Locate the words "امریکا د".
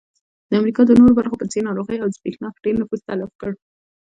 0.61-0.91